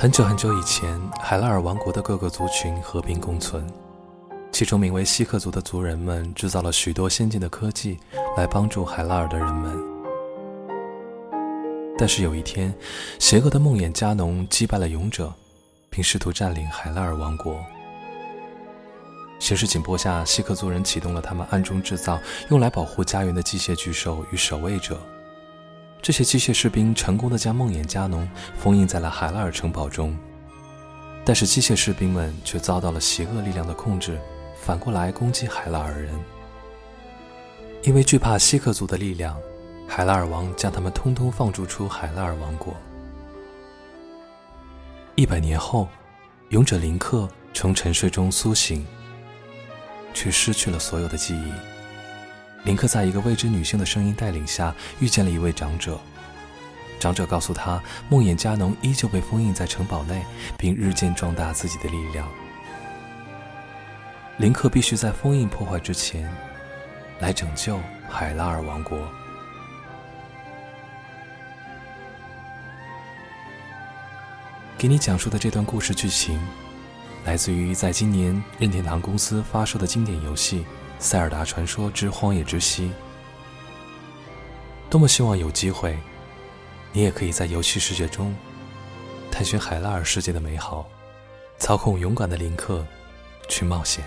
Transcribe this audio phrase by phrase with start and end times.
[0.00, 3.66] 很久很久以前，海拉尔王国的各个族群和平共存，
[4.52, 7.98] 其中名为希克族的族人们制造了许多先进的科技
[8.36, 9.76] 来帮助海拉尔的人们。
[11.98, 12.72] 但是有一天，
[13.18, 15.34] 邪恶的梦魇加农击败了勇者，
[15.90, 17.58] 并试图占领海拉尔王国。
[19.40, 22.20] 形势紧迫下，希克族人启动了他们暗中制造
[22.50, 24.96] 用来保护家园的机械巨兽与守卫者。
[26.00, 30.16] 这些机械士兵成功的将梦魇加农封印在了海拉尔城堡中，
[31.24, 34.18] 但是机械士兵们却遭到了邪恶力量的控制，
[34.62, 36.18] 反过来攻击海拉尔人。
[37.82, 39.36] 因为惧怕希克族的力量，
[39.86, 42.74] 海拉尔王将他们通通放逐出海拉尔王国。
[45.14, 45.88] 一百年后，
[46.50, 48.86] 勇者林克从沉睡中苏醒，
[50.14, 51.52] 却失去了所有的记忆。
[52.64, 55.98] 林克在一个未知女性的声音带领下遇见了一位长者。
[57.00, 60.24] 长者告诉他，梦魇加农依旧被封印在城堡内，
[60.56, 62.28] 并日渐壮大自己的力量。
[64.38, 66.28] 林克必须在封印破坏之前，
[67.20, 67.78] 来拯救
[68.08, 68.98] 海拉尔王国。
[74.76, 76.40] 给你讲述的这段故事剧情，
[77.24, 80.60] 来自于在今年任天堂公司发售的经典游戏。
[80.98, 82.86] 《塞尔达传说之荒野之息》，
[84.90, 85.96] 多么希望有机会，
[86.92, 88.34] 你也可以在游戏世界中
[89.30, 90.88] 探寻海拉尔世界的美好，
[91.58, 92.84] 操控勇敢的林克
[93.48, 94.04] 去冒险。